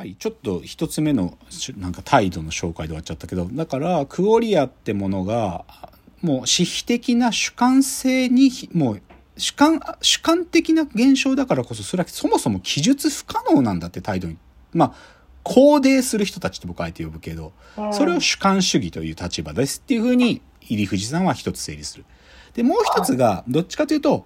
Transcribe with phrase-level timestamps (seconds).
[0.00, 5.66] はい、ちょっと一つ目のしなんか態度の紹介で終わっちゃったけど、だから、クオリアってものが、
[6.22, 9.02] もう、私費的な主観性に、もう、
[9.36, 14.38] 主観、主観的な現象だからこそ、それはそもそも記述不可能なんだって態度に、
[14.72, 14.92] まあ、
[15.44, 17.52] 肯定する人たちって僕はあえて呼ぶけど、
[17.92, 20.40] それを主観主義という立場ですっていうふうに、
[20.70, 22.06] 入藤さんは一つ整理する。
[22.54, 24.24] で、もう一つが、どっちかというと、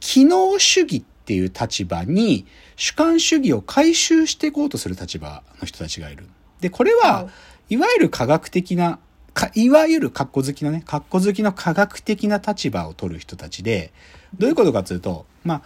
[0.00, 2.46] 機能主義っていう立場に
[2.76, 6.26] 主観主義を回収していこうとする立場の人たちがいる。
[6.60, 7.28] で、これは、
[7.68, 8.98] いわゆる科学的な、
[9.34, 13.92] かいわゆる格好好きのね、格好好きの科学的な立場を取る人たちで、
[14.38, 15.62] どういうことかというと、まあ、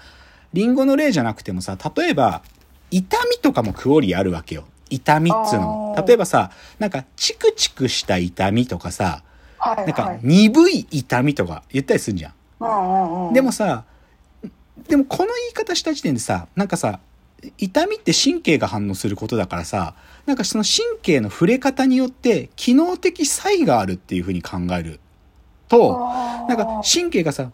[0.52, 2.42] リンゴの例じゃなくてもさ、例えば、
[2.90, 4.64] 痛みとかもクオリあるわけよ。
[4.88, 9.22] 痛みっつうのも例えばさ、なんか、チクチクした痛みとかさ、
[9.58, 10.20] はいなんかは、い。
[10.22, 13.32] 鈍い痛みとか言ったりするじゃん。
[13.32, 13.84] でもさ、
[14.90, 16.98] でもこの言い方した時点でさ、なんかさ、
[17.58, 19.94] 痛みって神経が反応することだからさ、
[20.26, 24.98] なんかその神経の触れ方によって機能的差異があるっていうふうに考える。
[25.68, 25.96] と、
[26.48, 27.52] なんか神経がさ、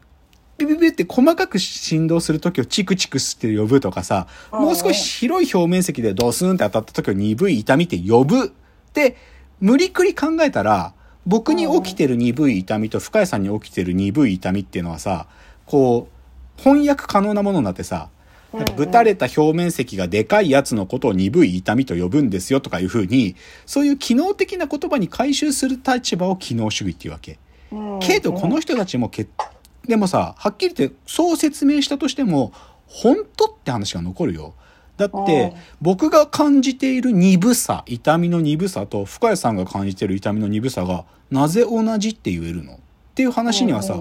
[0.57, 8.47] ビビビって細かく振動するときをチクチクって呼ぶとかさ、もう少し広い表面積でドスンって当たったときを鈍い痛みって呼ぶ。
[8.47, 8.49] っ
[8.95, 9.17] て、
[9.61, 10.95] 無理くり考えたら、
[11.27, 15.27] 僕に起きてる鈍い痛みと深谷さんに起きてる鈍い痛みっていうのはさ、
[15.67, 16.16] こう、
[16.57, 18.09] 翻訳可能なものになってさ、
[18.53, 27.39] なんかぶたれた表面積がでかいやつのことを鈍い痛みと呼ぶんですよとかいうふうに、そういう機能的な言葉に回収する立場を機能主義っていうわけ。
[27.73, 29.27] うんけどこの人たちもけ
[29.87, 32.53] でもさはっきり言ってそう説明したとしても
[32.87, 34.55] 本当って話が残るよ。
[34.97, 35.61] だってうん。
[35.81, 42.75] 僕が感じている鈍さ痛みの鈍さと深谷さんが感じている痛みの鈍さがなぜ同じって言えるの？
[42.75, 42.79] っ
[43.17, 44.01] ていう話にはさ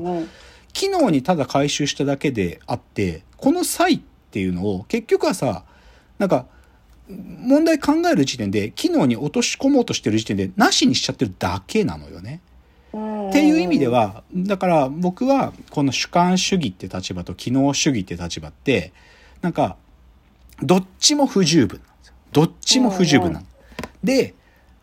[0.75, 3.99] 機能にただ回収しただけであってこの差異っ
[4.31, 5.63] ていうのを結局はさ
[6.19, 6.47] なんか
[7.07, 12.41] 問題考える時点で機能に落とし込もうとしてる時点でなしにしちゃってるだけなのよね。
[13.29, 18.91] っていう意味ではだから僕はこの主観主義って立場と機能主義って立場って
[19.41, 19.77] なんか
[20.61, 23.45] どっちも不十分なんですよどっちも不十分なの。
[24.03, 24.33] で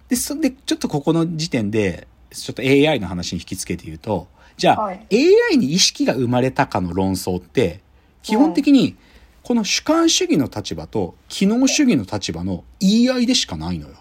[0.09, 5.07] でそでちょっとここの時点でちょっと AI の話に引き付けて言うとじゃあ、はい。
[5.51, 7.81] AI に意識が生まれたかの論争って
[8.23, 8.97] 基本的に
[9.43, 13.97] この主観主義の立場と機能主義の立場の言い合いでしかないのよ。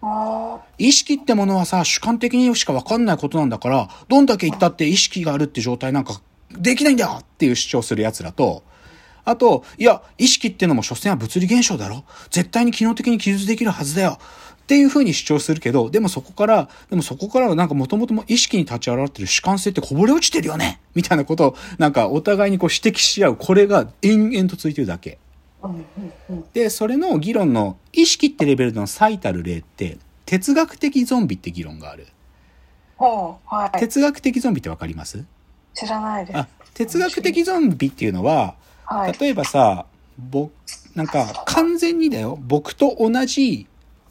[0.00, 6.20] あ意識ってものはさ、主観的にしか分かんないことなんだから、どんだけ言ったって意識があるって状態なんか
[6.52, 7.18] できないんだよ!
[7.20, 8.62] っていう主張する奴らと、
[9.24, 12.04] あと、いや、意識ってのも所詮は物理現象だろ。
[12.30, 14.18] 絶対に機能的に記述できるはずだよ
[14.68, 25.16] っていう風に主張するけど、でもそこから、でもそこからはなんか元々も意識に立ち現れてる主観性ってこぼれ落ちてるよねみたいなことを、なんかお互いにこう指摘し合う、これが延々と続いてるだけ。
[26.52, 29.96] で、それの議論の意識ってレベルでの最たる例って、
[30.26, 32.06] 哲学的ゾンビって議論がある。
[32.98, 33.78] はい。
[33.80, 35.24] 哲学的ゾンビってわかります？
[35.72, 36.36] 知らないです。
[36.36, 38.54] あ、哲学的ゾンビっていうのは、
[38.84, 39.14] はい。
[39.18, 39.86] 例えばさ、
[40.18, 40.52] 僕、
[40.94, 43.67] なんか完全にだよ、僕と同じ、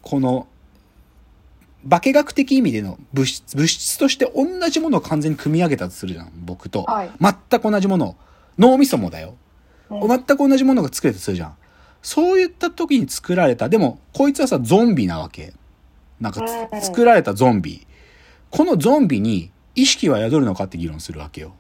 [0.07, 0.47] この、
[1.89, 6.83] 化学的意味での物質、物質として同じものを完全に組み上げたとするじゃん、僕と。
[6.83, 8.15] はい全く同じものを。
[8.57, 9.35] 脳みそもだよ。
[9.89, 11.55] うん全く同じものが作れたとするじゃん。
[12.01, 15.53] そういった時に作られた、でも、こいつはさ、ゾンビなわけ。
[16.21, 16.43] なんかう
[16.77, 17.85] んつ、作られたゾンビ。
[18.49, 21.53] このゾンビに意識は宿るのかって議論するわけよ。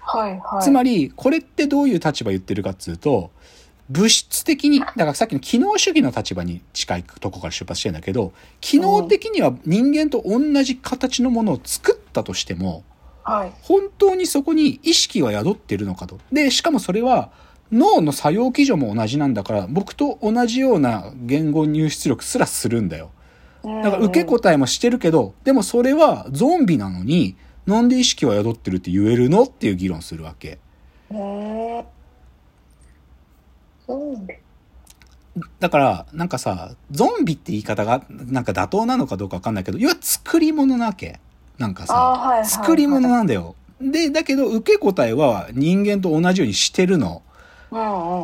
[0.00, 0.62] はいはい。
[0.62, 3.32] つまり、これってどういう立場言ってるかっつうと、
[3.90, 12.82] 物質的に、だからさっきの機能主義の立場に近いとこから出発してんだけど、機能的には人間と同じ形のものを作ったとしても、
[13.22, 13.52] はい。
[13.62, 16.18] 本当にそこに意識は宿ってるのかと。
[16.32, 17.30] で、しかもそれは
[17.72, 23.10] 脳の作用基準も同じなんだから、僕と同じような言語入出力すらするんだよ。
[23.62, 29.44] だから受け答えもしてるけど、でもそれはゾンビなのに、なんで意識は宿ってるって言えるの？
[29.44, 30.58] っていう議論するわけ。
[35.58, 41.20] だから、なんかさ、ゾンビって言い方が、なんか妥当なのかどうかわかんないけど、要は作り物なわけ。
[41.58, 43.54] なんかさ、はいはいはい作り物なんだよ。
[43.80, 47.22] で、だけど受け答えは人間と同じようにしてるの。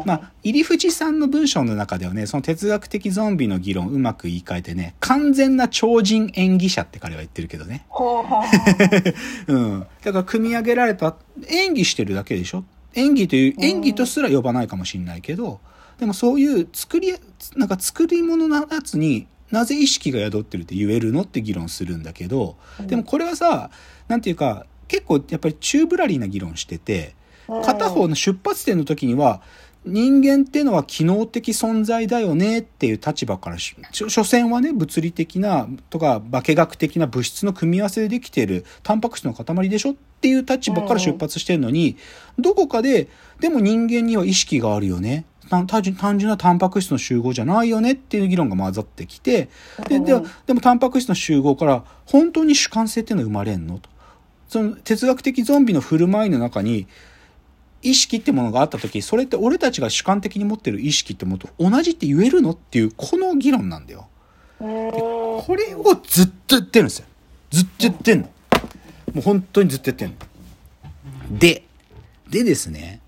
[0.06, 7.84] まあ、入藤さんの文章の中ではね、その哲学的ゾンビの議論をうまく言い換えてね、完全な超人演技者って彼は言ってるけどね。
[9.48, 9.86] うん。
[10.04, 11.16] だから組み上げられた、
[11.48, 12.64] 演技してるだけでしょ
[12.94, 13.64] 演技という、うん。
[13.64, 15.60] 演技とすら呼ばないかもしれないけど、
[15.98, 17.14] でもそういう作り、
[17.56, 23.70] なんか作り物のやつになぜ意識が宿ってるって言えるのって議論するんだけど、でもこれはさ、
[24.08, 27.14] なんていうか、結構やっぱりチューブラリーな議論してて、
[27.64, 29.42] 片方の出発点の時には、
[29.86, 41.96] 人間っていうのは機能的存在だよねっていう立場からし、し所詮はね、物理的なとか化学的な物質の組み合わせでできているタンパク質の塊でしょっていう立場から出発してるのに、
[42.38, 43.08] どこかで、
[43.40, 45.24] でも人間には意識があるよね。
[45.48, 45.82] 単単
[46.18, 49.48] 純なタンパク質の集合じゃないよねっていう議論が混ざってきて、
[49.88, 53.88] で、でうんでもタンパク質の集合から本当に主観性っていうのは生まれんのと。
[54.48, 56.86] その哲学的ゾンビの振る舞いの中に、
[57.82, 64.08] 意識ってものがあった時、それって俺たちが主観的に持ってる意識ってものと同じって言えるのっていう、この議論なんだよ。
[64.58, 67.06] これをずっと言ってるんですよ。
[67.50, 68.30] ずっと言ってんの。
[69.14, 71.38] もう本当にずっと言ってんの。
[71.38, 71.64] で、
[72.28, 73.00] でですね。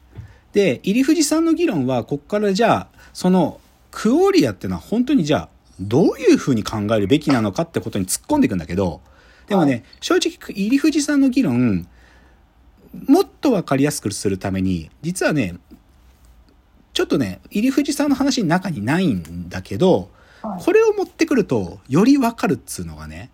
[0.53, 3.61] で、入藤さんの議論は、こっからじゃあ、その、
[3.91, 5.49] クオリアってのは本当にじゃあ、
[5.81, 9.01] どういうふうに考えるべきなのかってことに突っ込んでいくんだけど、
[9.47, 11.87] でもね、はい正直、入藤さんの議論、
[13.07, 15.57] もっとわかりやすくするために、実はね、
[16.93, 20.09] ちょっとね、入藤さんの話の中にないんだけど、はい
[20.65, 23.31] これを持ってくると、よりわかるっつうのがね、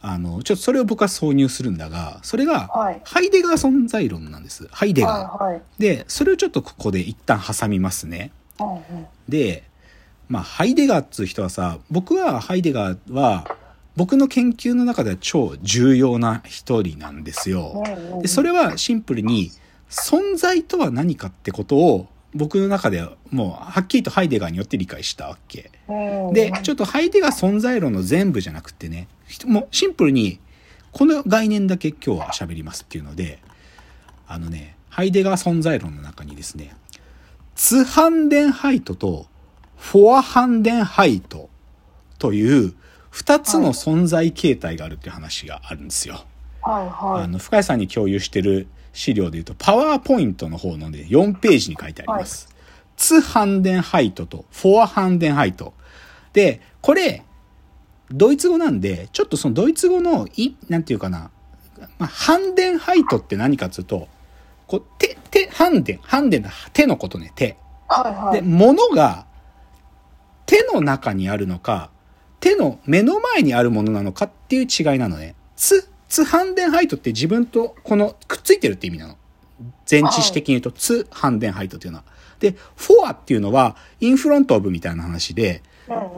[0.00, 4.66] あの、ちょっとそれを僕は挿入するんだが、それが、はいハイデガー存在論なんです。
[4.70, 5.44] ハイデガー。
[5.44, 5.62] はいはい。
[5.78, 8.32] で、それをちょっとここで一旦挟みますね。
[8.58, 8.82] うんうん。
[9.28, 9.64] で、
[10.28, 13.46] まあ、ハイデガーっつう人はさ、僕はハイデガーは、
[13.98, 17.82] 僕の研究の中では超重要な一人なんですよ。
[18.22, 19.50] で、それはシンプルに、
[19.90, 25.72] 存在とは何かってことを、僕の中ではもう、はっきりとハイデガーによって理解したわけ。
[25.88, 30.38] うんで、ちょっとハイデガー存在論の全部じゃなくてね、ひもうシンプルに、
[30.92, 33.40] この概念だけ今日は喋りますっていうので、
[34.28, 36.76] あのね、ハイデガー存在論の中にですね、
[37.56, 39.26] ツハンデンハイトと
[39.76, 41.50] フォアハンデンハイト
[42.20, 42.74] という
[43.18, 46.24] 二つの存在形態があるっていう話があるんですよ。
[46.62, 47.24] はいはい。
[47.24, 52.48] あの、深谷さんに共有してる資料で言うと、パワーポイントの方のね、4ページに書いてあります。
[52.96, 55.74] ツハンデンハイトとフォアハンデンハイト。
[56.32, 57.24] で、これ、
[58.12, 61.32] ドイツ語なんで、ちょっとそのドイツ語の、い、なんていうかな、
[61.98, 64.06] まあ、ハンデンハイトって何かっつうと、
[64.68, 67.48] こう、手、手、ハンデン、ハンデンの手のことね、手。
[67.48, 67.56] で、
[67.88, 68.42] はいはい。
[68.42, 69.26] 物が
[70.46, 71.90] 手の中にあるのか、
[72.40, 75.34] 手の目の前にあるものなのかっていう違いなのね。
[75.56, 79.16] ツ、ツハンデンハイトって自分とこのくっついてるって意味なの。
[79.90, 82.04] 前置詞的に言うと、ツハンデンハイトっていうのは。
[82.38, 85.62] で、フォアっていうのは、インフロントオブみたいな話で、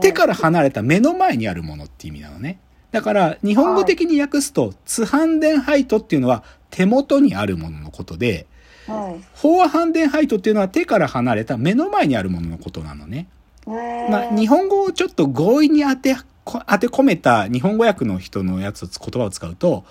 [0.00, 2.58] 手から離れた目の前にあるものって意味なのね。
[2.90, 8.46] だから、日本語的に訳すと、ツハンデンハイトっていうのは手元にあるもののことで、
[8.88, 13.28] うんフォアハンデンハイトっていうのは手から離れた目の前にあるもののことなのね。
[13.70, 19.84] うんまあ、日本語をちょっと強引に当て、こ当て込めた日本語訳の人のやつ、言葉を使うと、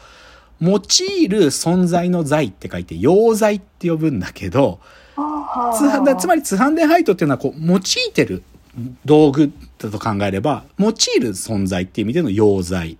[0.61, 4.79] 用いる存在の在って書いて、用在って呼ぶんだけど、
[5.15, 7.81] あつはだつまり、ツハンデンハイトっていうのは、こう、用い
[8.13, 8.43] てる
[9.05, 12.97] 道具だと考えれば、用いる存在っていう意味での用在。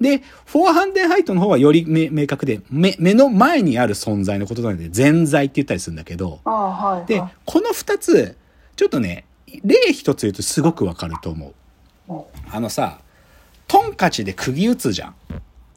[0.00, 7.06] で、フォアハンデンハイトの方はより明明確で、目、目の前にある存在のことなので、全在って言ったりするんだけど、あはいはい。
[7.06, 8.36] で、この二つ、
[8.74, 9.24] ちょっとね、
[9.64, 12.14] 例一つ言うとすごくわかると思う。
[12.14, 13.00] うんあのさ、
[13.66, 15.14] トンカチで釘打つじゃん。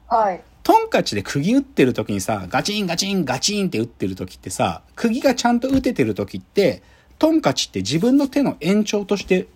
[0.07, 0.41] はい。
[0.63, 6.81] トンカチで釘打ってる時にさ、ガチンガチンガチンって打ってる時ってさ、釘がちゃんと打ててる時って、
[7.17, 9.47] トンカチって自分の手の延長として、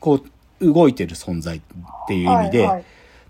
[0.00, 0.24] こ
[0.60, 1.60] う、動いてる存在っ
[2.08, 2.84] ていう意味で、はいはい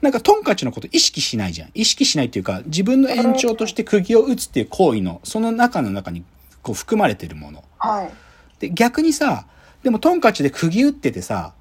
[0.05, 1.71] なんかトンカチのこと意識しないじゃん。
[1.73, 6.25] 意識しないっていうか、自分の延長として釘を打つっていう行為の、その中の中に
[6.63, 7.65] こう含まれてるもの。
[7.79, 8.11] はい。
[8.59, 9.47] で、逆にさ、
[9.85, 11.55] でもトンカチで釘打っててさ、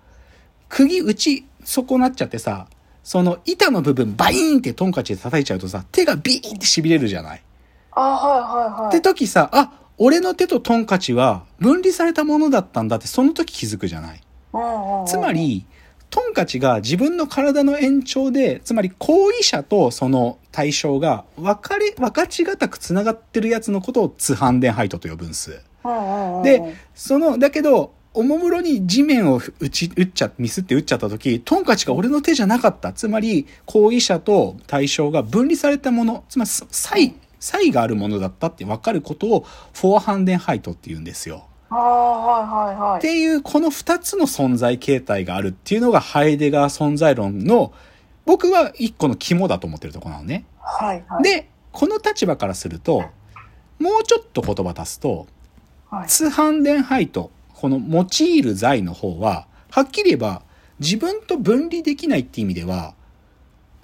[0.69, 2.67] 釘打ち損なっちゃってさ、
[3.03, 7.43] その板の部分バイーンってトンカチで叩いちゃうとさ、手がビーンって痺れるじゃない？
[7.91, 8.87] あはいはいはい。
[8.87, 14.21] って時さ、あ、俺の手とトンカチは分離されたものだったんだってその時気づくじゃない？
[15.05, 15.65] つま、り、
[16.09, 25.59] トンカチが自分の体の延長で、つまり行為者とその対象が分かれ、分かちがたく繋がってるやつのことをツハンデンハイトと呼ぶんす。
[26.43, 32.93] で、その、だけど、おもむろに地面を打ち、打っちゃ、ミスって打っちゃった時、トンカチが俺の手じゃなかった。
[32.93, 41.45] つまり、行為者と対象が分離されたもの、つまり、差異、差異があるものだったって分かることを、フォアハンデンハイトって言うんですよ。
[41.69, 42.97] あはいはいはい。
[42.99, 47.73] っていう、この二つの存在形態があるっていうのが、ハイデガー存在論の、
[48.25, 50.45] 僕は一個の肝だと思ってるところなのね。
[50.59, 53.05] はいはい。、で、この立場からすると、
[53.79, 55.25] もうちょっと言葉足すと、
[55.89, 57.31] はい、ツハンデンハイト、
[57.63, 60.41] この用いる財の方は、はっきり言えば、
[60.81, 62.93] 自分と分離できないって意味では、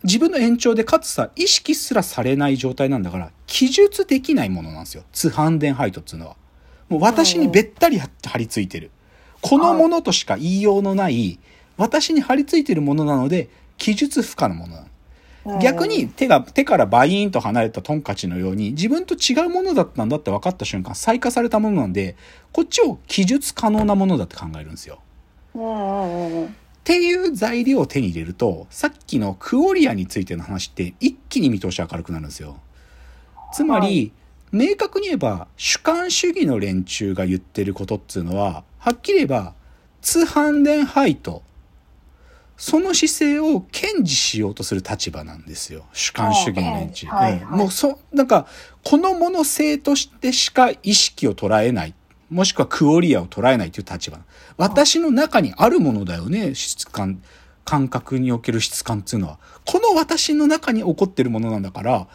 [0.04, 5.06] 自分の延長でかつさ、意識すらされない状態なんだから、記述できないものなんですよ。
[5.14, 6.36] ツハンデンハイトっていうのは。
[6.90, 8.92] もう私にべったり張り付いてる。
[9.40, 11.40] このものとしか言いようのない、
[11.78, 14.88] 私に張り付いてるものなので、記述不可のものなの。
[15.62, 22.16] 逆に手が、手からバイーンと離れたトンカチのように自分と違うものだったんだって分かった瞬間、再化されたものなんで、
[22.52, 25.00] こっちを記述可能なものだって考えるんですよ。
[25.56, 32.58] っていう材料を手に入れると、さっきのクオリアについての話って一気に見通し明るくなるんですよ。
[33.54, 34.12] つまり、
[34.52, 39.54] 明確に言えば主観主義の連中が言ってることっていうのは、はっきり言えば、
[40.02, 41.44] 通販伝配と、
[42.60, 45.86] その姿勢を堅持しようとする立場なんですよ。
[45.94, 47.08] 主観主義の連中。
[47.08, 48.48] はいはいうんもうそ、なんか、
[48.84, 51.94] このもの性としてしか意識を捉えない。
[52.30, 54.20] もしくはクオリアを捉えないという立場。
[54.58, 57.22] 私の中にあるものだよね、質感。
[57.64, 59.40] 感覚における質感っていうのは。
[59.66, 62.08] この私の中に起こってるものなんだから、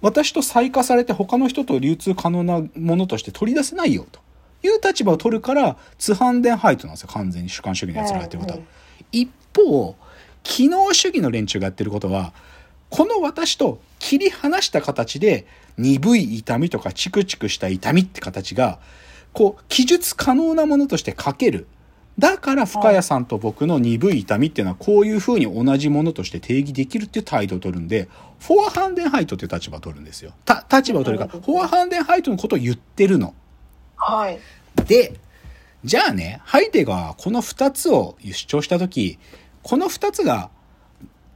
[0.00, 4.20] 私と再化されて他の人と流通可能なものとして取り出せないよと
[4.62, 7.08] いう立場を取るから、通販伝配当なんですよ。
[7.08, 8.68] 完全に主観主義の奴らがやってることはうんうん。
[9.12, 9.96] 一方、
[10.42, 12.32] 機能主義の連中がやってることは、
[12.90, 15.46] この私と切り離した形で、
[15.76, 18.78] 鈍い痛みとかチクチクした痛みって形が、
[19.32, 21.66] こう、記述可能なものとして書ける。
[22.18, 28.08] だから、深谷さんと僕の鈍い痛みっていうのは、こういう風に同じものとして定義できるっていう態度を取るんで、
[28.40, 30.32] フォアハンデンハイトっていう立場を取るんですよ。
[30.44, 33.34] た、立場を取るから、フォアハンデンハイトのことを言ってるの。
[33.96, 34.40] はい。
[34.86, 35.14] で、
[35.84, 39.18] じゃあね、ハイデガーはこの二つを主張したとき、
[39.62, 40.50] この二つが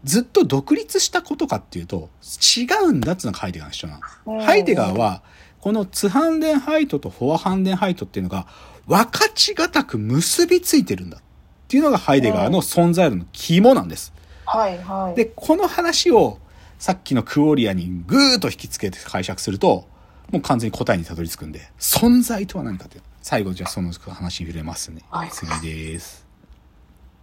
[0.05, 2.11] ずっと独立したことかっていうと、
[2.57, 4.45] 違うんだっつうのがハイデガーの主張なうんの。
[4.45, 5.23] ハイデガーは、
[5.61, 8.47] このツハンデンハイトとフォアハンデンハイトっていうのが、
[8.87, 11.21] 分かちがたく結びついてるんだっ
[11.69, 14.13] ていうのがハイデガーの存在論の肝なんです。
[14.45, 14.77] はい。
[14.79, 15.15] はい。
[15.15, 16.39] で、この話を
[16.81, 19.87] さっきのクオリアにぐーっと引きつけて解釈すると、
[20.33, 23.05] もう完全に答えにたどり着くんで、存在とは何かっていう。
[23.23, 25.03] 最後じゃあその話に触れますね。
[25.11, 26.22] はい次です。